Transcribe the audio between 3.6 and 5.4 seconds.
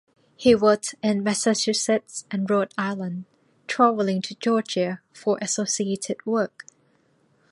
traveling to Georgia for